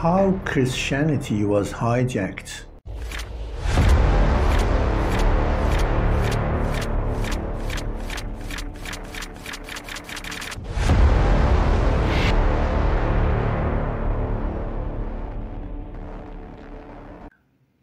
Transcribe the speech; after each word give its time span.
how 0.00 0.32
Christianity 0.46 1.44
was 1.44 1.74
hijacked. 1.74 2.62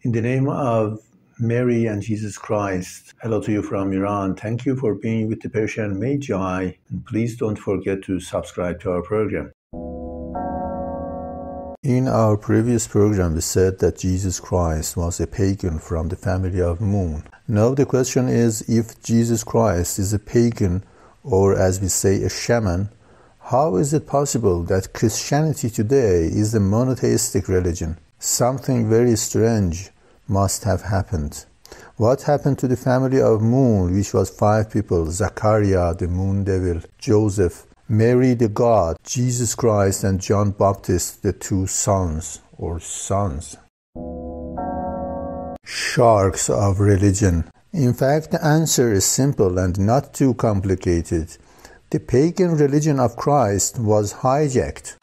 In 0.01 0.11
the 0.11 0.21
name 0.21 0.49
of 0.49 0.99
Mary 1.37 1.85
and 1.85 2.01
Jesus 2.01 2.35
Christ, 2.39 3.13
hello 3.21 3.39
to 3.41 3.51
you 3.51 3.61
from 3.61 3.93
Iran. 3.93 4.33
Thank 4.33 4.65
you 4.65 4.75
for 4.75 4.95
being 4.95 5.27
with 5.29 5.41
the 5.41 5.51
Persian 5.51 5.99
Magi, 5.99 6.71
and 6.89 7.05
please 7.05 7.37
don't 7.37 7.59
forget 7.59 8.01
to 8.05 8.19
subscribe 8.19 8.79
to 8.79 8.89
our 8.93 9.03
program. 9.03 9.51
In 11.87 12.09
our 12.09 12.35
previous 12.35 12.85
program, 12.85 13.35
we 13.35 13.39
said 13.39 13.79
that 13.79 13.99
Jesus 13.99 14.41
Christ 14.41 14.97
was 14.97 15.21
a 15.21 15.25
pagan 15.25 15.79
from 15.79 16.09
the 16.09 16.17
family 16.17 16.59
of 16.59 16.81
Moon. 16.81 17.23
Now, 17.47 17.73
the 17.75 17.85
question 17.85 18.27
is 18.27 18.61
if 18.67 19.01
Jesus 19.01 19.45
Christ 19.45 19.97
is 19.97 20.11
a 20.11 20.19
pagan, 20.19 20.83
or 21.23 21.57
as 21.57 21.79
we 21.79 21.87
say, 21.87 22.23
a 22.23 22.29
shaman, 22.29 22.89
how 23.39 23.77
is 23.77 23.93
it 23.93 24.05
possible 24.05 24.63
that 24.63 24.91
Christianity 24.91 25.69
today 25.69 26.25
is 26.25 26.53
a 26.53 26.59
monotheistic 26.59 27.47
religion? 27.47 27.97
Something 28.19 28.89
very 28.89 29.15
strange 29.15 29.89
must 30.27 30.65
have 30.65 30.81
happened. 30.81 31.45
What 31.95 32.23
happened 32.23 32.59
to 32.59 32.67
the 32.67 32.75
family 32.75 33.21
of 33.21 33.41
Moon, 33.41 33.95
which 33.95 34.13
was 34.13 34.29
five 34.29 34.69
people 34.69 35.09
Zachariah, 35.09 35.93
the 35.93 36.09
moon 36.09 36.43
devil, 36.43 36.81
Joseph, 36.97 37.65
Mary 37.89 38.33
the 38.33 38.49
God, 38.49 38.97
Jesus 39.05 39.55
Christ, 39.55 40.03
and 40.03 40.19
John 40.19 40.51
Baptist, 40.51 41.23
the 41.23 41.31
two 41.31 41.67
sons 41.67 42.41
or 42.57 42.81
sons? 42.81 43.55
Sharks 45.63 46.49
of 46.49 46.81
religion. 46.81 47.49
In 47.71 47.93
fact, 47.93 48.31
the 48.31 48.43
answer 48.43 48.91
is 48.91 49.05
simple 49.05 49.57
and 49.57 49.79
not 49.79 50.13
too 50.13 50.33
complicated. 50.33 51.37
The 51.91 52.01
pagan 52.01 52.57
religion 52.57 52.99
of 52.99 53.15
Christ 53.15 53.79
was 53.79 54.15
hijacked. 54.15 54.97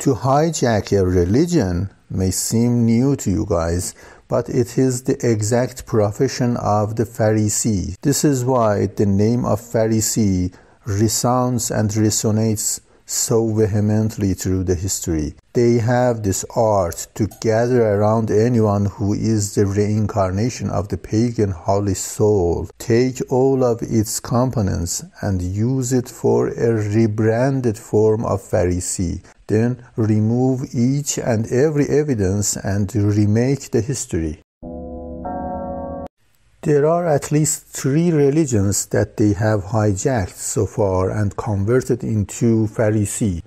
To 0.00 0.14
hijack 0.16 0.92
a 0.92 1.06
religion 1.06 1.88
may 2.10 2.32
seem 2.32 2.84
new 2.84 3.16
to 3.16 3.30
you 3.30 3.46
guys, 3.48 3.94
but 4.28 4.50
it 4.50 4.76
is 4.76 5.04
the 5.04 5.16
exact 5.26 5.86
profession 5.86 6.58
of 6.58 6.96
the 6.96 7.04
Pharisee. 7.04 7.96
This 8.02 8.24
is 8.24 8.44
why 8.44 8.88
the 8.88 9.06
name 9.06 9.46
of 9.46 9.62
Pharisee 9.62 10.52
resounds 10.84 11.70
and 11.70 11.90
resonates 11.90 12.80
so 13.04 13.52
vehemently 13.52 14.34
through 14.34 14.64
the 14.64 14.74
history. 14.74 15.34
They 15.52 15.74
have 15.78 16.22
this 16.22 16.44
art 16.56 17.08
to 17.14 17.28
gather 17.40 17.82
around 17.82 18.30
anyone 18.30 18.86
who 18.86 19.12
is 19.12 19.54
the 19.54 19.66
reincarnation 19.66 20.70
of 20.70 20.88
the 20.88 20.96
pagan 20.96 21.50
holy 21.50 21.94
soul, 21.94 22.70
take 22.78 23.20
all 23.28 23.64
of 23.64 23.82
its 23.82 24.18
components 24.20 25.04
and 25.20 25.42
use 25.42 25.92
it 25.92 26.08
for 26.08 26.48
a 26.48 26.72
rebranded 26.72 27.76
form 27.76 28.24
of 28.24 28.40
Pharisee, 28.40 29.22
then 29.46 29.84
remove 29.96 30.74
each 30.74 31.18
and 31.18 31.46
every 31.52 31.88
evidence 31.88 32.56
and 32.56 32.94
remake 32.94 33.70
the 33.70 33.82
history. 33.82 34.40
There 36.64 36.86
are 36.86 37.08
at 37.08 37.32
least 37.32 37.64
three 37.66 38.12
religions 38.12 38.86
that 38.94 39.16
they 39.16 39.32
have 39.32 39.64
hijacked 39.64 40.36
so 40.36 40.64
far 40.64 41.10
and 41.10 41.36
converted 41.36 42.04
into 42.04 42.68
Pharisee. 42.68 43.42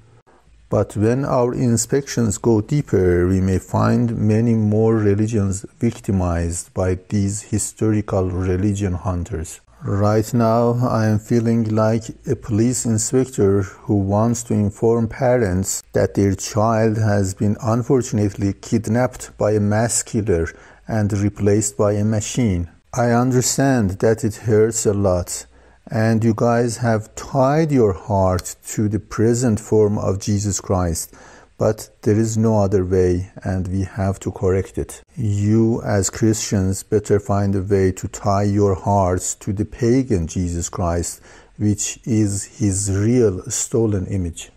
But 0.69 0.97
when 0.97 1.23
our 1.23 1.53
inspections 1.53 2.37
go 2.37 2.59
deeper, 2.59 3.25
we 3.25 3.39
may 3.39 3.59
find 3.59 4.17
many 4.17 4.53
more 4.55 4.97
religions 4.97 5.65
victimized 5.79 6.73
by 6.73 6.99
these 7.07 7.43
historical 7.43 8.29
religion 8.31 8.95
hunters. 8.95 9.61
Right 9.81 10.33
now, 10.33 10.73
I 10.85 11.05
am 11.05 11.19
feeling 11.19 11.73
like 11.73 12.09
a 12.27 12.35
police 12.35 12.85
inspector 12.85 13.61
who 13.61 13.95
wants 13.95 14.43
to 14.43 14.53
inform 14.53 15.07
parents 15.07 15.83
that 15.93 16.15
their 16.15 16.35
child 16.35 16.97
has 16.97 17.33
been 17.33 17.55
unfortunately 17.63 18.51
kidnapped 18.51 19.37
by 19.37 19.51
a 19.51 19.61
mass 19.61 20.03
killer 20.03 20.49
and 20.85 21.13
replaced 21.13 21.77
by 21.77 21.93
a 21.93 22.03
machine. 22.03 22.74
I 22.97 23.11
understand 23.11 23.99
that 23.99 24.23
it 24.23 24.35
hurts 24.35 24.85
a 24.85 24.93
lot, 24.93 25.47
and 25.91 26.23
you 26.23 26.33
guys 26.33 26.77
have 26.77 27.13
tied 27.15 27.69
your 27.69 27.91
heart 27.91 28.55
to 28.67 28.87
the 28.87 29.01
present 29.01 29.59
form 29.59 29.97
of 29.97 30.21
Jesus 30.21 30.61
Christ, 30.61 31.13
but 31.57 31.89
there 32.03 32.17
is 32.17 32.37
no 32.37 32.57
other 32.59 32.85
way, 32.85 33.31
and 33.43 33.67
we 33.67 33.81
have 33.81 34.17
to 34.21 34.31
correct 34.31 34.77
it. 34.77 35.01
You, 35.17 35.81
as 35.81 36.09
Christians, 36.09 36.83
better 36.83 37.19
find 37.19 37.53
a 37.55 37.63
way 37.63 37.91
to 37.91 38.07
tie 38.07 38.43
your 38.43 38.75
hearts 38.75 39.35
to 39.35 39.51
the 39.51 39.65
pagan 39.65 40.27
Jesus 40.27 40.69
Christ, 40.69 41.19
which 41.57 41.99
is 42.05 42.45
his 42.59 42.89
real 42.89 43.41
stolen 43.51 44.07
image. 44.07 44.51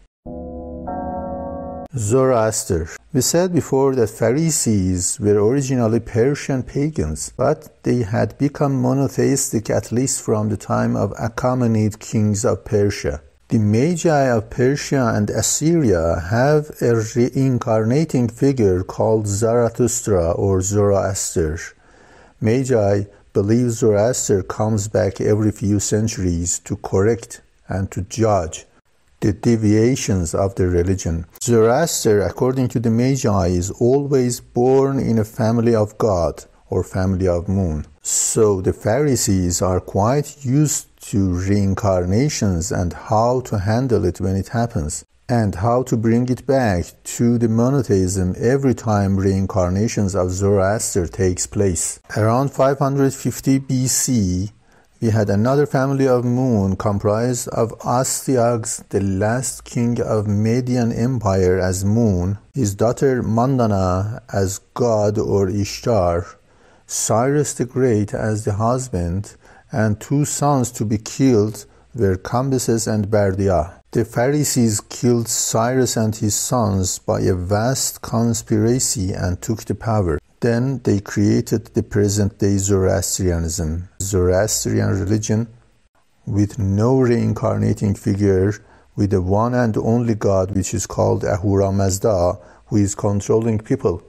Zoroaster. 1.97 2.87
We 3.15 3.23
said 3.23 3.55
before 3.55 3.95
that 3.95 4.11
Pharisees 4.11 5.19
were 5.19 5.43
originally 5.43 6.01
Persian 6.01 6.63
pagans, 6.63 7.33
but 7.35 7.83
they 7.83 8.03
had 8.03 8.37
become 8.37 8.83
monotheistic 8.83 9.71
at 9.71 9.91
least 9.91 10.21
from 10.21 10.51
the 10.51 10.59
time 10.59 10.95
of 10.95 11.15
Achaemenid 11.15 11.99
kings 11.99 12.45
of 12.45 12.67
Persia. 12.67 13.23
The 13.49 13.59
Magi 13.59 14.25
of 14.27 14.51
Persia 14.51 15.15
and 15.15 15.31
Assyria 15.31 16.25
have 16.31 16.71
a 16.83 16.95
reincarnating 17.17 18.29
figure 18.29 18.85
called 18.85 19.27
Zarathustra 19.27 20.33
or 20.33 20.61
Zoroaster. 20.61 21.59
Magi 22.39 23.05
believe 23.33 23.71
Zoroaster 23.71 24.43
comes 24.43 24.89
back 24.89 25.23
every 25.23 25.53
few 25.53 25.81
centuries 25.81 26.59
to 26.61 26.77
correct 26.77 27.41
and 27.67 27.91
to 27.93 28.03
judge 28.03 28.67
the 29.21 29.33
deviations 29.33 30.35
of 30.35 30.55
the 30.55 30.69
religion. 30.69 31.27
Zoroaster, 31.43 32.23
according 32.23 32.69
to 32.69 32.81
the 32.81 32.91
Magi, 32.91 33.49
is 33.49 33.71
always 33.73 34.41
born 34.41 34.99
in 34.99 35.19
a 35.19 35.25
family 35.25 35.75
of 35.75 35.99
God 35.99 36.45
or 36.71 36.85
family 36.85 37.27
of 37.27 37.49
moon. 37.49 37.87
So 38.03 38.61
the 38.61 38.73
Pharisees 38.73 39.61
are 39.63 39.81
quite 39.81 40.45
used 40.45 40.87
to 41.11 41.33
reincarnations 41.33 42.71
and 42.71 42.93
how 42.93 43.41
to 43.41 43.59
handle 43.59 44.05
it 44.05 44.21
when 44.21 44.37
it 44.37 44.49
happens 44.49 45.05
and 45.29 45.57
how 45.57 45.83
to 45.83 45.97
bring 45.97 46.29
it 46.29 46.47
back 46.47 46.87
to 47.05 47.37
the 47.37 47.49
monotheism 47.49 48.35
every 48.39 48.75
time 48.75 49.17
reincarnations 49.19 50.15
of 50.15 50.31
Zoroaster 50.31 51.07
takes 51.07 51.47
place. 51.47 52.01
Around 52.17 52.51
550 52.51 53.61
BC, 53.61 54.53
we 55.01 55.11
had 55.11 55.31
another 55.31 55.65
family 55.65 56.09
of 56.09 56.25
moon 56.25 56.75
comprised 56.75 57.47
of 57.49 57.71
Astyages, 57.85 58.83
the 58.89 59.01
last 59.01 59.65
king 59.65 60.01
of 60.01 60.27
Median 60.27 60.93
Empire 60.93 61.59
as 61.59 61.85
moon, 61.85 62.39
his 62.53 62.75
daughter 62.75 63.23
Mandana 63.23 64.23
as 64.33 64.59
god 64.75 65.17
or 65.17 65.49
Ishtar, 65.49 66.27
Cyrus 66.87 67.55
the 67.55 67.65
Great 67.65 68.13
as 68.13 68.45
the 68.45 68.55
husband, 68.55 69.37
and 69.71 70.01
two 70.01 70.25
sons 70.25 70.73
to 70.73 70.85
be 70.85 70.99
killed 70.99 71.65
were 71.95 72.17
Cambyses 72.17 72.93
and 72.93 73.09
Bardia. 73.09 73.75
The 73.93 74.05
Pharisees 74.05 74.81
killed 74.81 75.29
Cyrus 75.29 75.97
and 75.97 76.15
his 76.15 76.35
sons 76.35 76.99
by 76.99 77.21
a 77.21 77.35
vast 77.35 78.03
conspiracy 78.03 79.13
and 79.13 79.41
took 79.41 79.65
the 79.65 79.75
power. 79.75 80.18
Then 80.41 80.81
they 80.85 81.01
created 81.01 81.67
the 81.75 81.83
present 81.83 82.39
day 82.39 82.59
Zoroastrianism, 82.59 83.89
Zoroastrian 84.01 84.91
religion 84.91 85.49
with 86.27 86.59
no 86.59 87.01
reincarnating 87.01 87.95
figure, 87.95 88.55
with 88.95 89.11
the 89.11 89.23
one 89.23 89.55
and 89.55 89.77
only 89.77 90.15
God, 90.15 90.55
which 90.55 90.75
is 90.75 90.87
called 90.87 91.25
Ahura 91.25 91.73
Mazda, 91.73 92.39
who 92.67 92.77
is 92.77 92.95
controlling 92.95 93.59
people, 93.59 94.03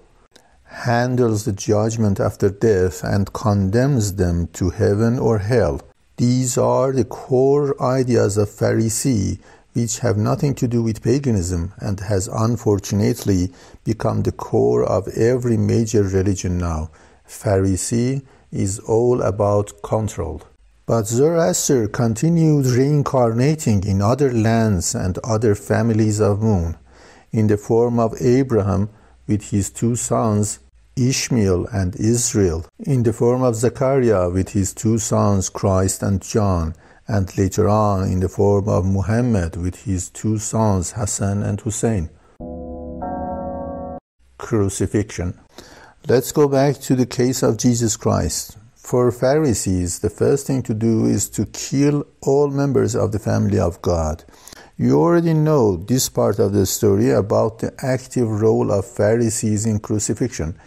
handles 0.65 1.45
the 1.45 1.53
judgment 1.53 2.19
after 2.19 2.49
death 2.49 3.03
and 3.03 3.33
condemns 3.33 4.15
them 4.15 4.47
to 4.47 4.69
heaven 4.69 5.17
or 5.17 5.39
hell. 5.39 5.81
These 6.17 6.57
are 6.57 6.91
the 6.91 7.05
core 7.05 7.81
ideas 7.81 8.37
of 8.37 8.49
Pharisee 8.49 9.39
which 9.73 9.99
have 9.99 10.17
nothing 10.17 10.55
to 10.55 10.67
do 10.67 10.81
with 10.81 11.03
paganism 11.03 11.73
and 11.79 11.99
has 11.99 12.27
unfortunately 12.27 13.51
become 13.83 14.23
the 14.23 14.31
core 14.31 14.83
of 14.83 15.07
every 15.09 15.57
major 15.57 16.03
religion 16.03 16.57
now. 16.57 16.89
Pharisee 17.27 18.23
is 18.51 18.79
all 18.79 19.21
about 19.21 19.81
control. 19.83 20.41
But 20.85 21.05
Zoroaster 21.05 21.87
continued 21.87 22.65
reincarnating 22.65 23.85
in 23.85 24.01
other 24.01 24.33
lands 24.33 24.95
and 24.95 25.19
other 25.19 25.53
families 25.53 26.19
of 26.19 26.41
moon, 26.41 26.77
in 27.31 27.45
the 27.45 27.57
form 27.57 27.99
of 27.99 28.19
Abraham 28.19 28.89
with 29.27 29.51
his 29.51 29.69
two 29.69 29.95
sons, 29.95 30.57
Ishmael 30.95 31.67
and 31.67 31.95
Israel, 31.95 32.65
in 32.79 33.03
the 33.03 33.13
form 33.13 33.43
of 33.43 33.55
Zechariah 33.55 34.31
with 34.31 34.49
his 34.49 34.73
two 34.73 34.97
sons, 34.97 35.47
Christ 35.47 36.01
and 36.01 36.21
John, 36.21 36.73
and 37.09 37.37
later 37.37 37.67
on 37.67 38.07
in 38.07 38.21
the 38.21 38.29
form 38.29 38.69
of 38.69 38.85
Muhammad 38.85 39.57
with 39.57 39.83
his 39.83 40.09
two 40.09 40.37
sons 40.37 40.93
Hassan 40.93 41.43
and 41.43 41.59
Hussein. 41.59 42.09
crucifixion. 44.39 45.37
Let's 46.07 46.31
go 46.31 46.47
back 46.47 46.79
to 46.87 46.95
the 46.95 47.05
case 47.05 47.43
of 47.43 47.57
Jesus 47.57 47.95
Christ. 47.95 48.57
For 48.75 49.11
Pharisees, 49.11 49.99
the 49.99 50.09
first 50.09 50.47
thing 50.47 50.63
to 50.63 50.73
do 50.73 51.05
is 51.05 51.29
to 51.37 51.45
kill 51.45 52.07
all 52.21 52.49
members 52.49 52.95
of 52.95 53.11
the 53.11 53.19
family 53.19 53.59
of 53.59 53.79
God. 53.83 54.23
You 54.77 54.99
already 54.99 55.33
know 55.33 55.75
this 55.75 56.09
part 56.09 56.39
of 56.39 56.53
the 56.53 56.65
story 56.65 57.11
about 57.11 57.59
the 57.59 57.73
active 57.83 58.41
role 58.41 58.71
of 58.71 58.85
Pharisees 58.85 59.65
in 59.65 59.79
crucifixion. 59.79 60.57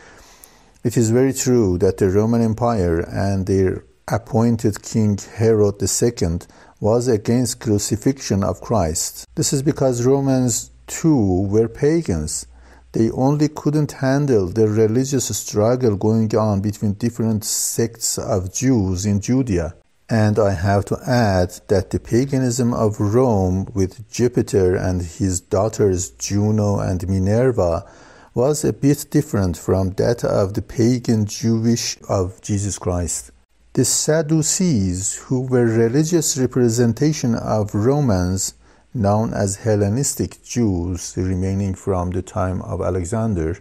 It 0.85 0.97
is 0.97 1.11
very 1.11 1.33
true 1.33 1.79
that 1.79 1.97
the 1.97 2.11
Roman 2.11 2.43
Empire 2.43 3.01
and 3.01 3.47
their 3.47 3.85
appointed 4.09 4.83
King 4.83 5.19
Herod 5.37 5.83
II 5.83 6.39
was 6.81 7.09
against 7.09 7.61
crucifixion 7.61 8.43
of 8.43 8.61
Christ. 8.61 9.27
This 9.35 9.53
is 9.53 9.63
because 9.63 10.05
Romans 10.05 10.71
too 10.87 11.43
were 11.43 11.69
pagans 11.69 12.47
they 12.93 13.11
only 13.11 13.49
couldn't 13.49 13.93
handle 13.93 14.49
the 14.49 14.69
religious 14.69 15.35
struggle 15.35 15.97
going 15.97 16.35
on 16.37 16.61
between 16.61 16.93
different 16.93 17.43
sects 17.43 18.19
of 18.19 18.53
Jews 18.53 19.07
in 19.07 19.21
Judea. 19.21 19.75
And 20.11 20.39
I 20.39 20.53
have 20.53 20.85
to 20.87 20.99
add 21.07 21.59
that 21.69 21.89
the 21.89 21.99
paganism 21.99 22.75
of 22.75 23.01
Rome 23.01 23.67
with 23.73 24.11
Jupiter 24.11 24.77
and 24.77 25.01
his 25.01 25.41
daughters 25.41 26.11
Juno 26.11 26.81
and 26.81 27.09
Minerva 27.09 27.87
was 28.35 28.63
a 28.63 28.75
bit 28.75 29.07
different 29.11 29.57
from 29.57 29.91
that 29.93 30.23
of 30.23 30.53
the 30.53 30.63
pagan 30.63 31.25
Jewish 31.25 31.97
of 32.11 32.43
Jesus 32.43 32.79
Christ. 32.79 33.31
The 33.75 33.87
Sadducees, 33.87 35.15
who 35.15 35.41
were 35.47 35.65
religious 35.65 36.37
representation 36.37 37.35
of 37.35 37.75
Romans, 37.75 38.53
known 38.93 39.33
as 39.33 39.65
Hellenistic 39.65 40.45
Jews 40.45 41.15
remaining 41.17 41.73
from 41.75 42.11
the 42.11 42.21
time 42.21 42.61
of 42.61 42.83
Alexander, 42.83 43.57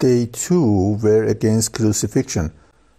they 0.00 0.26
too 0.26 0.98
were 1.00 1.22
against 1.22 1.72
crucifixion, 1.72 2.50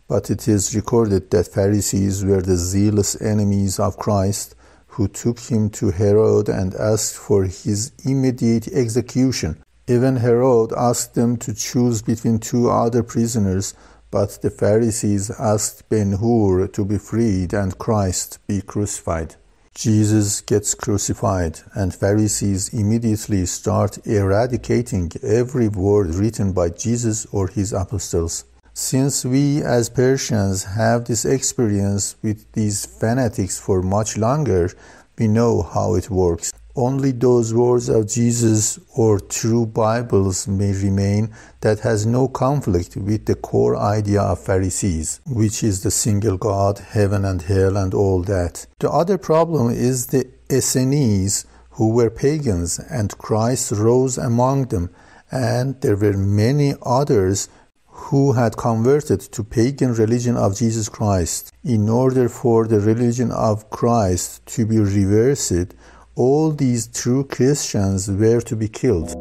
but 0.08 0.32
it 0.32 0.48
is 0.48 0.74
recorded 0.74 1.30
that 1.32 1.50
Pharisees 1.50 2.24
were 2.24 2.42
the 2.42 2.56
zealous 2.56 3.22
enemies 3.22 3.78
of 3.78 3.98
Christ 3.98 4.56
who 4.96 5.10
took 5.10 5.40
him 5.40 5.70
to 5.72 5.92
Herod 5.92 6.48
and 6.48 6.74
asked 6.76 7.16
for 7.16 7.44
his 7.44 7.92
immediate 8.06 8.70
execution. 8.70 9.62
Even 9.90 10.16
Herod 10.16 10.72
asked 10.72 11.16
them 11.16 11.36
to 11.36 11.54
choose 11.54 12.02
between 12.02 12.40
two 12.40 12.70
other 12.70 13.04
prisoners, 13.04 13.74
but 14.14 14.38
the 14.44 14.52
Pharisees 14.52 15.32
asked 15.40 15.90
Ben 15.90 16.12
Hur 16.22 16.68
to 16.68 16.86
be 16.86 17.00
freed 17.00 17.52
and 17.52 17.76
Christ 17.80 18.38
be 18.46 18.62
crucified. 18.62 19.38
Jesus 19.74 20.42
gets 20.42 20.76
crucified, 20.76 21.62
and 21.74 21.96
Pharisees 21.96 22.70
immediately 22.72 23.48
start 23.48 23.98
eradicating 24.06 25.12
every 25.24 25.68
word 25.68 26.14
written 26.14 26.54
by 26.54 26.70
Jesus 26.70 27.26
or 27.32 27.48
his 27.48 27.74
apostles. 27.74 28.46
Since 28.76 29.26
we 29.26 29.64
as 29.64 29.90
Persians 29.90 30.64
have 30.66 31.06
this 31.06 31.26
experience 31.26 32.16
with 32.22 32.52
these 32.52 32.86
fanatics 32.86 33.60
for 33.60 33.82
much 33.82 34.16
longer, 34.16 34.70
we 35.18 35.28
know 35.28 35.64
how 35.64 35.96
it 35.96 36.12
works. 36.12 36.54
Only 36.76 37.12
those 37.12 37.54
words 37.54 37.88
of 37.88 38.08
Jesus 38.08 38.80
or 38.96 39.20
true 39.20 39.68
Bibles 39.68 40.48
may 40.48 40.74
remain 40.74 41.30
that 41.62 41.82
has 41.82 42.08
no 42.08 42.28
conflict 42.28 42.96
with 42.96 43.28
the 43.28 43.36
core 43.36 43.78
idea 43.78 44.22
of 44.22 44.40
Pharisees, 44.40 45.22
which 45.28 45.64
is 45.64 45.84
the 45.84 45.92
single 45.92 46.36
God, 46.38 46.80
heaven 46.80 47.26
and 47.26 47.44
hell 47.44 47.78
and 47.78 47.94
all 47.94 48.24
that. 48.24 48.66
The 48.80 48.90
other 48.90 49.20
problem 49.20 49.70
is 49.70 50.08
the 50.08 50.28
Essenes 50.52 51.46
who 51.72 51.90
were 51.90 52.10
pagans 52.10 52.80
and 52.80 53.16
Christ 53.20 53.72
rose 53.74 54.18
among 54.18 54.66
them 54.70 54.90
and 55.30 55.80
there 55.82 55.96
were 55.96 56.18
many 56.18 56.74
others 56.84 57.50
who 57.86 58.34
had 58.34 58.58
converted 58.58 59.20
to 59.20 59.44
pagan 59.44 59.94
religion 59.94 60.36
of 60.36 60.58
Jesus 60.58 60.90
Christ. 60.90 61.52
In 61.64 61.88
order 61.88 62.28
for 62.30 62.68
the 62.68 62.80
religion 62.80 63.32
of 63.32 63.70
Christ 63.70 64.46
to 64.48 64.66
be 64.66 64.80
reversed, 64.80 65.76
all 66.16 66.52
these 66.52 66.88
true 66.88 67.24
Christians 67.24 68.10
were 68.10 68.42
to 68.42 68.56
be 68.56 68.68
killed. 68.68 69.16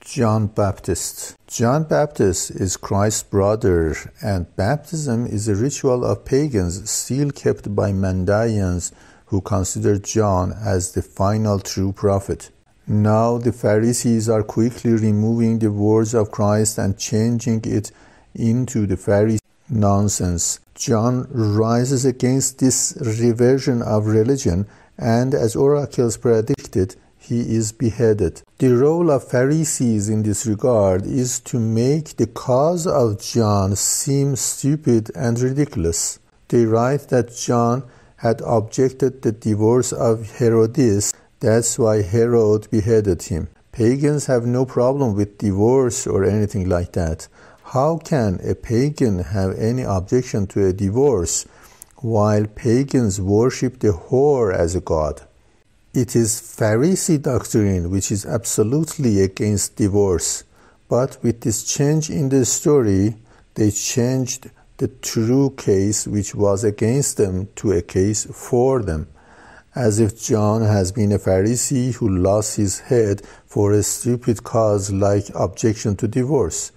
John 0.00 0.46
Baptist. 0.46 1.34
John 1.48 1.84
Baptist 1.84 2.50
is 2.52 2.76
Christ's 2.76 3.24
brother, 3.24 3.96
and 4.22 4.54
baptism 4.54 5.26
is 5.26 5.48
a 5.48 5.56
ritual 5.56 6.04
of 6.04 6.24
pagans 6.24 6.88
still 6.88 7.30
kept 7.30 7.74
by 7.74 7.90
Mandaeans 7.90 8.92
who 9.26 9.40
consider 9.40 9.98
John 9.98 10.52
as 10.52 10.92
the 10.92 11.02
final 11.02 11.58
true 11.58 11.92
prophet. 11.92 12.50
Now 12.86 13.38
the 13.38 13.52
Pharisees 13.52 14.28
are 14.28 14.42
quickly 14.42 14.92
removing 14.92 15.58
the 15.58 15.72
words 15.72 16.14
of 16.14 16.30
Christ 16.30 16.78
and 16.78 16.98
changing 16.98 17.62
it 17.64 17.90
into 18.34 18.86
the 18.86 18.96
Pharisee 18.96 19.40
nonsense. 19.68 20.60
John 20.74 21.26
rises 21.30 22.04
against 22.04 22.58
this 22.58 22.96
reversion 23.00 23.80
of 23.80 24.06
religion 24.06 24.66
and 24.98 25.34
as 25.34 25.56
oracles 25.56 26.16
predicted, 26.16 26.96
he 27.18 27.56
is 27.56 27.72
beheaded. 27.72 28.42
The 28.58 28.76
role 28.76 29.10
of 29.10 29.28
Pharisees 29.28 30.08
in 30.08 30.22
this 30.22 30.46
regard 30.46 31.06
is 31.06 31.40
to 31.40 31.58
make 31.58 32.16
the 32.16 32.26
cause 32.26 32.86
of 32.86 33.20
John 33.20 33.76
seem 33.76 34.36
stupid 34.36 35.10
and 35.14 35.40
ridiculous. 35.40 36.18
They 36.48 36.66
write 36.66 37.08
that 37.08 37.34
John 37.34 37.84
had 38.16 38.42
objected 38.44 39.22
the 39.22 39.32
divorce 39.32 39.92
of 39.92 40.38
Herodias, 40.38 41.12
that's 41.40 41.78
why 41.78 42.02
Herod 42.02 42.70
beheaded 42.70 43.22
him. 43.24 43.48
Pagans 43.72 44.26
have 44.26 44.46
no 44.46 44.64
problem 44.64 45.14
with 45.14 45.38
divorce 45.38 46.06
or 46.06 46.24
anything 46.24 46.68
like 46.68 46.92
that. 46.92 47.28
How 47.64 47.98
can 47.98 48.38
a 48.42 48.54
pagan 48.54 49.18
have 49.18 49.58
any 49.58 49.82
objection 49.82 50.46
to 50.48 50.66
a 50.66 50.72
divorce 50.72 51.44
while 52.04 52.44
pagans 52.44 53.18
worship 53.18 53.78
the 53.78 53.88
whore 53.88 54.54
as 54.54 54.74
a 54.74 54.80
god. 54.80 55.22
It 55.94 56.14
is 56.14 56.32
Pharisee 56.34 57.22
doctrine 57.22 57.90
which 57.90 58.12
is 58.12 58.26
absolutely 58.26 59.22
against 59.22 59.76
divorce. 59.76 60.44
But 60.86 61.16
with 61.22 61.40
this 61.40 61.64
change 61.64 62.10
in 62.10 62.28
the 62.28 62.44
story, 62.44 63.16
they 63.54 63.70
changed 63.70 64.50
the 64.76 64.88
true 64.88 65.54
case 65.56 66.06
which 66.06 66.34
was 66.34 66.62
against 66.62 67.16
them 67.16 67.48
to 67.56 67.72
a 67.72 67.80
case 67.80 68.26
for 68.26 68.82
them, 68.82 69.08
as 69.74 69.98
if 69.98 70.22
John 70.22 70.60
has 70.60 70.92
been 70.92 71.10
a 71.10 71.18
Pharisee 71.18 71.94
who 71.94 72.18
lost 72.18 72.56
his 72.56 72.80
head 72.80 73.22
for 73.46 73.72
a 73.72 73.82
stupid 73.82 74.44
cause 74.44 74.92
like 74.92 75.30
objection 75.34 75.96
to 75.96 76.06
divorce. 76.06 76.70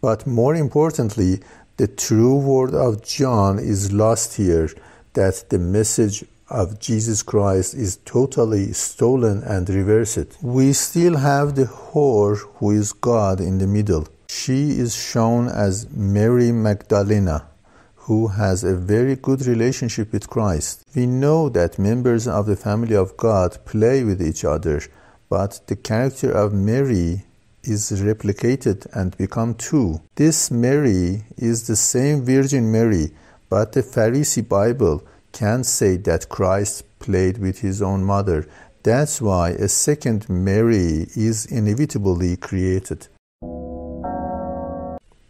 But 0.00 0.26
more 0.26 0.56
importantly, 0.56 1.42
the 1.76 1.88
true 1.88 2.36
word 2.36 2.72
of 2.72 3.04
John 3.04 3.58
is 3.58 3.92
lost 3.92 4.36
here 4.36 4.70
that 5.14 5.50
the 5.50 5.58
message 5.58 6.24
of 6.48 6.78
Jesus 6.78 7.22
Christ 7.22 7.74
is 7.74 7.96
totally 8.04 8.72
stolen 8.72 9.42
and 9.42 9.68
reversed. 9.68 10.38
We 10.40 10.72
still 10.72 11.16
have 11.16 11.56
the 11.56 11.64
whore 11.64 12.38
who 12.56 12.70
is 12.70 12.92
God 12.92 13.40
in 13.40 13.58
the 13.58 13.66
middle. 13.66 14.06
She 14.28 14.78
is 14.78 14.94
shown 14.94 15.48
as 15.48 15.90
Mary 15.90 16.52
Magdalena, 16.52 17.48
who 17.96 18.28
has 18.28 18.62
a 18.62 18.76
very 18.76 19.16
good 19.16 19.46
relationship 19.46 20.12
with 20.12 20.30
Christ. 20.30 20.84
We 20.94 21.06
know 21.06 21.48
that 21.48 21.78
members 21.78 22.28
of 22.28 22.46
the 22.46 22.56
family 22.56 22.94
of 22.94 23.16
God 23.16 23.58
play 23.64 24.04
with 24.04 24.22
each 24.22 24.44
other, 24.44 24.82
but 25.28 25.60
the 25.66 25.76
character 25.76 26.30
of 26.30 26.52
Mary 26.52 27.24
is 27.66 27.90
replicated 28.02 28.86
and 28.92 29.16
become 29.16 29.54
two. 29.54 30.00
This 30.16 30.50
Mary 30.50 31.24
is 31.36 31.66
the 31.66 31.76
same 31.76 32.24
Virgin 32.24 32.70
Mary, 32.70 33.10
but 33.48 33.72
the 33.72 33.82
Pharisee 33.82 34.48
Bible 34.48 35.02
can 35.32 35.64
say 35.64 35.96
that 35.96 36.28
Christ 36.28 36.84
played 36.98 37.38
with 37.38 37.58
his 37.60 37.82
own 37.82 38.04
mother. 38.04 38.46
That's 38.82 39.20
why 39.20 39.50
a 39.50 39.68
second 39.68 40.28
Mary 40.28 41.08
is 41.16 41.46
inevitably 41.46 42.36
created. 42.36 43.08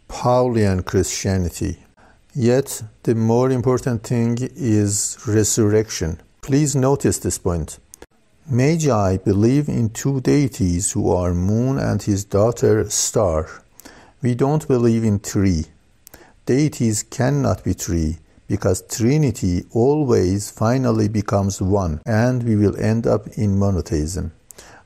Paulian 0.09 0.85
Christianity. 0.85 1.79
Yet, 2.33 2.83
the 3.03 3.15
more 3.15 3.49
important 3.51 4.03
thing 4.03 4.37
is 4.55 5.17
resurrection. 5.25 6.19
Please 6.41 6.75
notice 6.75 7.17
this 7.19 7.37
point. 7.37 7.79
Magi 8.47 9.17
believe 9.17 9.67
in 9.67 9.89
two 9.89 10.21
deities 10.21 10.91
who 10.91 11.11
are 11.11 11.33
Moon 11.33 11.79
and 11.79 12.03
his 12.03 12.23
daughter 12.23 12.87
Star. 12.91 13.49
We 14.21 14.35
don't 14.35 14.67
believe 14.67 15.03
in 15.03 15.17
three. 15.17 15.65
Deities 16.45 17.01
cannot 17.01 17.63
be 17.63 17.73
three 17.73 18.19
because 18.47 18.83
Trinity 18.83 19.63
always 19.71 20.51
finally 20.51 21.07
becomes 21.07 21.59
one 21.59 22.01
and 22.05 22.43
we 22.43 22.55
will 22.55 22.79
end 22.79 23.07
up 23.07 23.27
in 23.29 23.57
monotheism. 23.57 24.31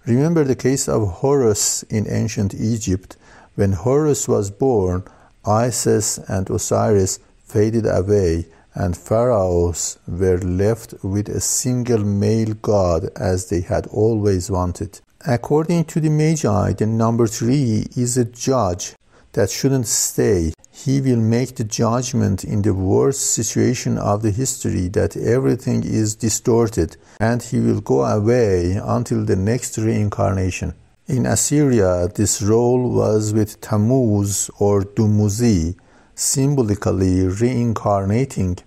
Remember 0.06 0.46
the 0.46 0.56
case 0.56 0.88
of 0.88 1.16
Horus 1.16 1.84
in 1.84 2.10
ancient 2.10 2.54
Egypt. 2.54 3.18
When 3.56 3.74
Horus 3.74 4.26
was 4.26 4.52
born, 4.52 5.04
Isis 5.46 6.18
and 6.30 6.50
Osiris 6.50 7.20
faded 7.44 7.86
away 7.86 8.46
and 8.80 8.96
pharaohs 8.96 10.00
were 10.08 10.38
left 10.38 10.94
with 11.04 11.28
a 11.28 11.42
single 11.42 12.06
male 12.06 12.54
god 12.62 13.10
as 13.18 13.50
they 13.50 13.60
had 13.60 13.86
always 13.88 14.50
wanted. 14.50 15.02
According 15.28 15.84
to 15.92 16.00
the 16.00 16.10
Magi, 16.10 16.72
the 16.72 16.86
number 16.86 17.28
three 17.28 17.88
is 17.98 18.18
a 18.18 18.24
judge 18.24 18.96
that 19.34 19.50
shouldn't 19.50 19.88
stay. 19.88 20.54
He 20.72 21.02
will 21.02 21.20
make 21.20 21.58
the 21.58 21.66
judgment 21.66 22.46
in 22.46 22.62
the 22.62 22.74
worst 22.74 23.20
situation 23.32 23.98
of 23.98 24.22
the 24.22 24.32
history 24.32 24.88
that 24.90 25.18
everything 25.18 25.84
is 25.84 26.16
distorted 26.16 26.96
and 27.20 27.44
he 27.44 27.60
will 27.60 27.82
go 27.82 28.06
away 28.06 28.80
until 28.82 29.26
the 29.26 29.36
next 29.36 29.78
reincarnation. 29.78 30.74
In 31.06 31.26
Assyria, 31.26 32.08
this 32.08 32.42
role 32.42 32.90
was 32.90 33.34
with 33.34 33.60
Tammuz 33.60 34.50
or 34.58 34.84
Dumuzi, 34.84 35.76
symbolically 36.16 37.28
reincarnating 37.28 38.58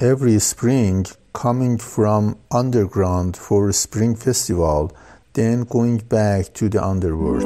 every 0.00 0.38
spring 0.38 1.06
coming 1.32 1.78
from 1.78 2.38
underground 2.50 3.36
for 3.36 3.68
a 3.68 3.72
spring 3.72 4.14
festival, 4.14 4.94
then 5.32 5.64
going 5.64 5.98
back 5.98 6.52
to 6.54 6.68
the 6.68 6.82
underworld. 6.82 7.44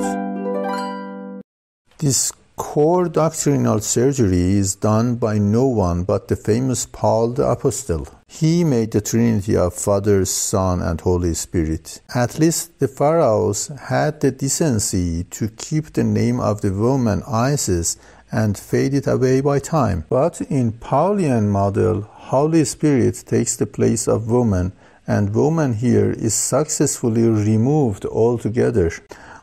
This 1.99 2.33
core 2.57 3.09
doctrinal 3.09 3.80
surgery 3.80 4.59
is 4.59 4.75
done 4.75 5.16
by 5.16 5.38
no 5.38 5.66
one 5.66 6.04
but 6.04 6.28
the 6.28 6.37
famous 6.37 6.87
Paul 6.87 7.30
the 7.30 7.49
Apostle. 7.49 8.07
He 8.28 8.64
made 8.64 8.92
the 8.92 9.00
Trinity 9.00 9.57
of 9.57 9.75
Father, 9.75 10.25
Son, 10.25 10.80
and 10.80 11.00
Holy 11.00 11.35
Spirit. 11.35 12.00
At 12.14 12.38
least 12.38 12.78
the 12.78 12.88
pharaohs 12.88 13.69
had 13.88 14.21
the 14.21 14.30
decency 14.30 15.25
to 15.25 15.49
keep 15.49 15.92
the 15.92 16.04
name 16.04 16.38
of 16.38 16.61
the 16.61 16.73
woman 16.73 17.23
Isis 17.26 17.97
and 18.33 18.57
fade 18.57 18.95
it 18.95 19.07
away 19.07 19.41
by 19.41 19.59
time. 19.59 20.05
But 20.09 20.41
in 20.43 20.73
Paulian 20.73 21.49
model, 21.49 22.03
Holy 22.03 22.65
Spirit 22.65 23.25
takes 23.27 23.57
the 23.57 23.67
place 23.67 24.07
of 24.07 24.31
woman, 24.31 24.73
and 25.07 25.35
woman 25.35 25.75
here 25.75 26.11
is 26.11 26.35
successfully 26.35 27.29
removed 27.29 28.05
altogether. 28.05 28.93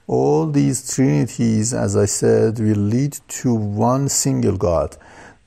All 0.07 0.47
these 0.47 0.95
trinities, 0.95 1.73
as 1.73 1.97
I 1.97 2.05
said, 2.05 2.59
will 2.59 2.77
lead 2.77 3.17
to 3.41 3.53
one 3.53 4.07
single 4.07 4.55
God. 4.57 4.95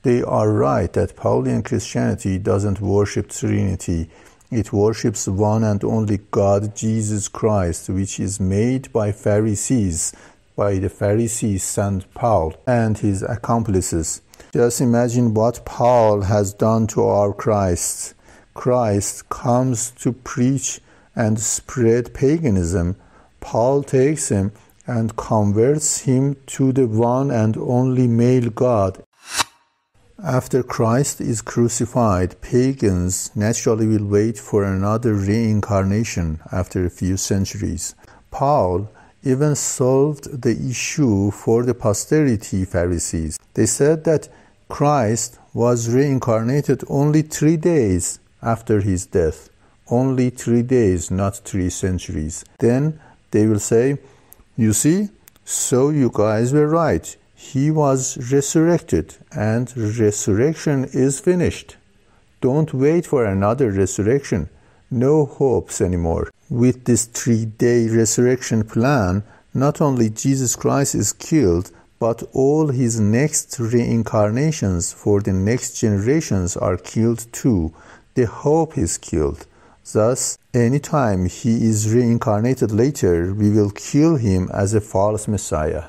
They 0.03 0.21
are 0.21 0.51
right 0.51 0.91
that 0.93 1.15
Paulian 1.15 1.63
Christianity 1.63 2.37
doesn't 2.37 2.79
worship 2.79 3.29
Trinity. 3.29 4.09
It 4.51 4.73
worships 4.73 5.27
one 5.27 5.63
and 5.63 5.83
only 5.83 6.19
God, 6.29 6.75
Jesus 6.75 7.27
Christ, 7.27 7.89
which 7.89 8.19
is 8.19 8.39
made 8.39 8.91
by 8.91 9.11
Pharisees, 9.11 10.13
by 10.55 10.79
the 10.79 10.89
Pharisees 10.89 11.63
St. 11.63 12.13
Paul 12.13 12.53
and 12.67 12.97
his 12.97 13.23
accomplices. 13.23 14.21
Just 14.53 14.81
imagine 14.81 15.33
what 15.33 15.65
Paul 15.65 16.21
has 16.21 16.53
done 16.53 16.87
to 16.87 17.03
our 17.03 17.33
Christ. 17.33 18.13
Christ 18.53 19.29
comes 19.29 19.91
to 19.91 20.11
preach 20.11 20.79
and 21.15 21.39
spread 21.39 22.13
paganism 22.13 22.95
Paul 23.41 23.83
takes 23.83 24.29
him 24.29 24.53
and 24.87 25.15
converts 25.17 26.01
him 26.01 26.37
to 26.45 26.71
the 26.71 26.87
one 26.87 27.31
and 27.31 27.57
only 27.57 28.07
male 28.07 28.49
God. 28.49 29.03
After 30.23 30.61
Christ 30.61 31.19
is 31.19 31.41
crucified, 31.41 32.39
pagans 32.41 33.31
naturally 33.35 33.87
will 33.87 34.05
wait 34.05 34.37
for 34.37 34.63
another 34.63 35.15
reincarnation 35.15 36.39
after 36.51 36.85
a 36.85 36.91
few 36.91 37.17
centuries. 37.17 37.95
Paul 38.29 38.89
even 39.23 39.55
solved 39.55 40.41
the 40.41 40.57
issue 40.69 41.31
for 41.31 41.63
the 41.63 41.73
posterity 41.73 42.65
Pharisees. 42.65 43.39
They 43.53 43.65
said 43.65 44.03
that 44.05 44.29
Christ 44.69 45.37
was 45.53 45.89
reincarnated 45.89 46.83
only 46.87 47.21
three 47.21 47.57
days 47.57 48.19
after 48.41 48.81
his 48.81 49.05
death. 49.05 49.49
Only 49.89 50.29
three 50.29 50.63
days, 50.63 51.11
not 51.11 51.37
three 51.37 51.69
centuries. 51.69 52.45
Then 52.59 52.99
they 53.31 53.45
will 53.45 53.59
say, 53.59 53.97
You 54.55 54.73
see, 54.73 55.09
so 55.43 55.89
you 55.89 56.09
guys 56.13 56.53
were 56.53 56.67
right. 56.67 57.15
He 57.35 57.71
was 57.71 58.31
resurrected, 58.31 59.15
and 59.31 59.75
resurrection 59.75 60.85
is 60.93 61.19
finished. 61.19 61.75
Don't 62.39 62.73
wait 62.73 63.05
for 63.05 63.25
another 63.25 63.71
resurrection. 63.71 64.49
No 64.91 65.25
hopes 65.25 65.79
anymore. 65.79 66.31
With 66.49 66.83
this 66.83 67.05
three 67.05 67.45
day 67.45 67.87
resurrection 67.87 68.65
plan, 68.65 69.23
not 69.53 69.79
only 69.79 70.09
Jesus 70.09 70.57
Christ 70.57 70.95
is 70.95 71.13
killed, 71.13 71.71
but 71.97 72.23
all 72.33 72.67
his 72.67 72.99
next 72.99 73.57
reincarnations 73.57 74.91
for 74.91 75.21
the 75.21 75.31
next 75.31 75.79
generations 75.79 76.57
are 76.57 76.75
killed 76.75 77.25
too. 77.31 77.73
The 78.15 78.25
hope 78.25 78.77
is 78.77 78.97
killed. 78.97 79.45
Thus, 79.93 80.37
any 80.53 80.79
time 80.79 81.25
he 81.25 81.65
is 81.69 81.93
reincarnated 81.93 82.71
later, 82.71 83.33
we 83.33 83.49
will 83.49 83.71
kill 83.71 84.17
him 84.17 84.49
as 84.53 84.73
a 84.73 84.81
false 84.81 85.27
Messiah. 85.27 85.85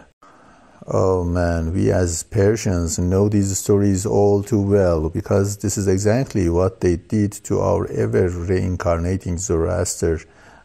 Oh 0.88 1.22
man, 1.22 1.72
we 1.72 1.92
as 1.92 2.24
Persians 2.24 2.98
know 2.98 3.28
these 3.28 3.56
stories 3.56 4.04
all 4.04 4.42
too 4.42 4.60
well 4.60 5.08
because 5.10 5.58
this 5.58 5.78
is 5.78 5.86
exactly 5.86 6.48
what 6.48 6.80
they 6.80 6.96
did 6.96 7.30
to 7.44 7.60
our 7.60 7.88
ever 7.92 8.28
reincarnating 8.28 9.38
Zoroaster. 9.38 10.20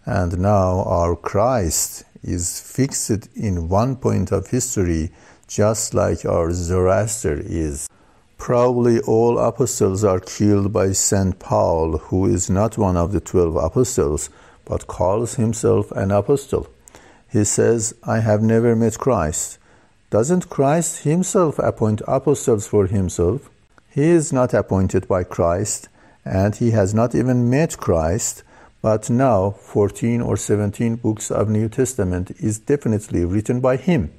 And 0.05 0.39
now 0.39 0.81
our 0.85 1.15
Christ 1.15 2.03
is 2.23 2.59
fixed 2.59 3.29
in 3.35 3.69
one 3.69 3.95
point 3.95 4.31
of 4.31 4.47
history 4.47 5.11
just 5.47 5.93
like 5.93 6.25
our 6.25 6.51
Zoroaster 6.51 7.39
is. 7.39 7.87
Probably 8.39 8.99
all 9.01 9.37
apostles 9.37 10.03
are 10.03 10.19
killed 10.19 10.73
by 10.73 10.93
St. 10.93 11.37
Paul, 11.37 11.99
who 11.99 12.25
is 12.25 12.49
not 12.49 12.75
one 12.75 12.97
of 12.97 13.11
the 13.11 13.21
twelve 13.21 13.55
apostles, 13.55 14.31
but 14.65 14.87
calls 14.87 15.35
himself 15.35 15.91
an 15.91 16.09
apostle. 16.09 16.67
He 17.31 17.43
says, 17.43 17.93
I 18.03 18.21
have 18.21 18.41
never 18.41 18.75
met 18.75 18.97
Christ. 18.97 19.59
Doesn't 20.09 20.49
Christ 20.49 21.03
himself 21.03 21.59
appoint 21.59 22.01
apostles 22.07 22.65
for 22.65 22.87
himself? 22.87 23.49
He 23.89 24.05
is 24.05 24.31
not 24.31 24.53
appointed 24.53 25.05
by 25.05 25.25
Christ, 25.25 25.89
and 26.23 26.55
he 26.55 26.71
has 26.71 26.93
not 26.93 27.13
even 27.13 27.49
met 27.49 27.77
Christ, 27.77 28.43
but 28.81 29.09
now 29.09 29.51
14 29.51 30.21
or 30.21 30.37
17 30.37 30.95
books 30.95 31.29
of 31.29 31.49
New 31.49 31.67
Testament 31.67 32.31
is 32.39 32.57
definitely 32.57 33.25
written 33.25 33.59
by 33.59 33.75
him. 33.75 34.13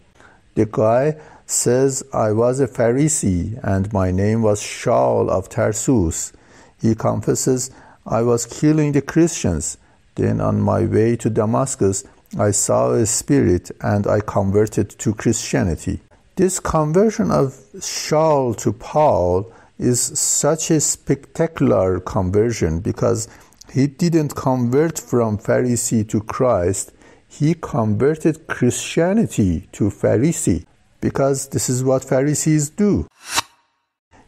The 0.57 0.67
guy 0.67 1.17
says, 1.47 2.03
I 2.13 2.33
was 2.33 2.61
a 2.61 2.69
Pharisee 2.69 3.59
and 3.63 3.91
my 3.91 4.11
name 4.11 4.43
was 4.43 4.61
Shaul 4.61 5.31
of 5.31 5.49
Tarsus. 5.49 6.33
He 6.79 6.95
confesses, 6.95 7.71
I 8.05 8.23
was 8.23 8.45
killing 8.45 8.93
the 8.93 9.01
Christians. 9.01 9.79
Then 10.17 10.41
on 10.41 10.61
my 10.61 10.85
way 10.85 11.17
to 11.17 11.31
Damascus, 11.31 12.05
I 12.37 12.51
saw 12.51 12.93
a 12.93 13.07
spirit 13.07 13.71
and 13.81 14.07
I 14.07 14.21
converted 14.21 14.91
to 14.91 15.15
Christianity. 15.15 16.01
This 16.37 16.61
conversion 16.61 17.31
of 17.31 17.55
Shaul 17.77 18.57
to 18.59 18.73
Paul 18.73 19.51
is 19.79 20.01
such 20.01 20.71
a 20.71 20.81
spectacular 20.81 22.01
conversion 22.01 22.81
because 22.81 23.29
he 23.73 23.87
didn't 23.87 24.35
convert 24.35 24.99
from 24.99 25.39
Pharisee 25.39 26.09
to 26.09 26.21
Christ, 26.21 26.93
he 27.27 27.55
converted 27.55 28.47
Christianity 28.47 29.69
to 29.73 29.85
Pharisee 29.85 30.65
because 31.01 31.49
this 31.49 31.69
is 31.69 31.85
what 31.85 32.05
Pharisees 32.05 32.71
do. 32.71 33.07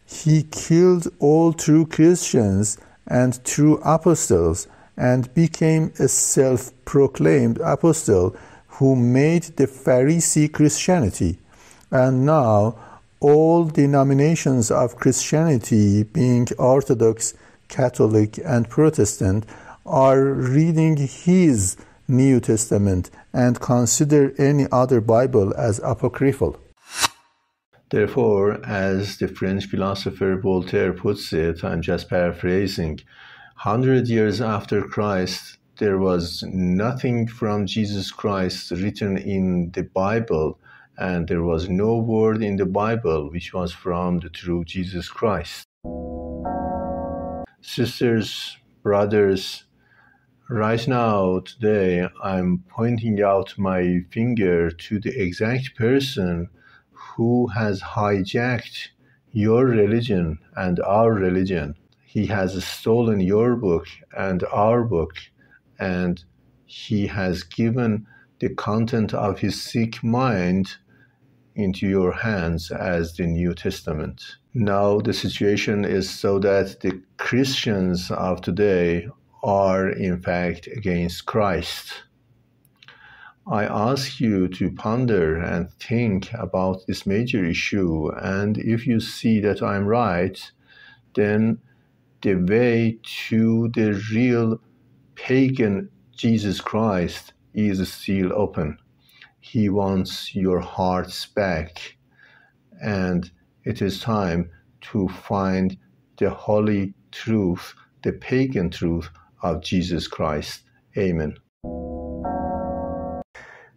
He 0.04 0.42
killed 0.45 1.09
all 1.19 1.52
true 1.52 1.87
Christians 1.87 2.78
and 3.07 3.42
true 3.45 3.78
apostles 3.85 4.69
and 5.00 5.33
became 5.33 5.90
a 5.99 6.09
self 6.09 6.73
proclaimed 6.85 7.59
apostle 7.61 8.37
who 8.76 8.95
made 8.95 9.45
the 9.57 9.66
Pharisee 9.66 10.52
Christianity. 10.52 11.38
And 11.90 12.26
now, 12.26 12.76
all 13.19 13.64
denominations 13.64 14.71
of 14.71 14.97
Christianity, 14.97 16.02
being 16.02 16.47
Orthodox, 16.59 17.35
Catholic, 17.69 18.38
and 18.45 18.69
Protestant, 18.69 19.47
are 19.87 20.23
reading 20.23 20.97
his 20.99 21.78
New 22.07 22.38
Testament 22.40 23.11
and 23.33 23.59
consider 23.59 24.35
any 24.38 24.66
other 24.71 25.00
Bible 25.00 25.54
as 25.57 25.80
apocryphal. 25.83 26.59
Therefore, 27.90 28.61
as 28.66 29.16
the 29.16 29.28
French 29.28 29.64
philosopher 29.66 30.37
Voltaire 30.37 30.92
puts 30.92 31.33
it, 31.33 31.64
I'm 31.64 31.80
just 31.83 32.09
paraphrasing, 32.11 33.00
hundred 33.60 34.08
years 34.08 34.40
after 34.40 34.80
Christ, 34.80 35.58
there 35.76 35.98
was 35.98 36.42
nothing 36.44 37.26
from 37.26 37.66
Jesus 37.66 38.10
Christ 38.10 38.70
written 38.70 39.18
in 39.18 39.70
the 39.72 39.82
Bible, 39.82 40.58
and 40.96 41.28
there 41.28 41.42
was 41.42 41.68
no 41.68 41.98
word 41.98 42.42
in 42.42 42.56
the 42.56 42.64
Bible 42.64 43.30
which 43.30 43.52
was 43.52 43.70
from 43.70 44.20
the 44.20 44.30
true 44.30 44.64
Jesus 44.64 45.10
Christ. 45.10 45.66
Sisters, 47.60 48.56
brothers, 48.82 49.64
Right 50.48 50.88
now, 50.88 51.40
today, 51.40 52.08
I'm 52.24 52.64
pointing 52.66 53.22
out 53.22 53.58
my 53.58 54.00
finger 54.10 54.70
to 54.70 54.98
the 54.98 55.22
exact 55.22 55.76
person 55.76 56.48
who 56.90 57.48
has 57.48 57.82
hijacked 57.82 58.88
your 59.32 59.66
religion 59.66 60.38
and 60.56 60.80
our 60.80 61.12
religion. 61.12 61.76
He 62.12 62.26
has 62.26 62.64
stolen 62.64 63.20
your 63.20 63.54
book 63.54 63.86
and 64.18 64.42
our 64.50 64.82
book, 64.82 65.12
and 65.78 66.20
he 66.66 67.06
has 67.06 67.44
given 67.44 68.04
the 68.40 68.48
content 68.48 69.14
of 69.14 69.38
his 69.38 69.62
sick 69.62 70.02
mind 70.02 70.72
into 71.54 71.86
your 71.86 72.10
hands 72.10 72.72
as 72.72 73.14
the 73.14 73.26
New 73.26 73.54
Testament. 73.54 74.20
Now, 74.52 74.98
the 74.98 75.12
situation 75.12 75.84
is 75.84 76.10
so 76.10 76.40
that 76.40 76.80
the 76.80 77.00
Christians 77.16 78.10
of 78.10 78.40
today 78.40 79.06
are, 79.44 79.88
in 79.88 80.20
fact, 80.20 80.66
against 80.66 81.26
Christ. 81.26 81.92
I 83.46 83.66
ask 83.66 84.18
you 84.18 84.48
to 84.48 84.72
ponder 84.72 85.36
and 85.36 85.72
think 85.74 86.32
about 86.32 86.88
this 86.88 87.06
major 87.06 87.44
issue, 87.44 88.10
and 88.20 88.58
if 88.58 88.84
you 88.84 88.98
see 88.98 89.38
that 89.42 89.62
I'm 89.62 89.86
right, 89.86 90.50
then 91.14 91.60
the 92.22 92.34
way 92.34 92.98
to 93.28 93.68
the 93.74 94.02
real 94.12 94.60
pagan 95.14 95.88
Jesus 96.16 96.60
Christ 96.60 97.32
is 97.54 97.92
still 97.92 98.32
open. 98.34 98.78
He 99.40 99.68
wants 99.68 100.34
your 100.34 100.60
hearts 100.60 101.26
back, 101.26 101.96
and 102.82 103.30
it 103.64 103.80
is 103.82 104.00
time 104.00 104.50
to 104.92 105.08
find 105.08 105.76
the 106.18 106.30
holy 106.30 106.94
truth, 107.10 107.74
the 108.02 108.12
pagan 108.12 108.70
truth 108.70 109.08
of 109.42 109.62
Jesus 109.62 110.06
Christ. 110.06 110.62
Amen. 110.96 111.34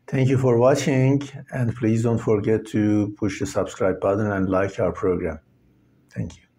Thank 0.07 0.29
you 0.29 0.37
for 0.37 0.57
watching, 0.57 1.23
and 1.51 1.73
please 1.75 2.03
don't 2.03 2.19
forget 2.19 2.67
to 2.67 3.15
push 3.17 3.39
the 3.39 3.47
subscribe 3.47 3.99
button 3.99 4.29
and 4.31 4.49
like 4.49 4.79
our 4.79 4.91
program. 4.91 5.39
Thank 6.13 6.37
you. 6.37 6.52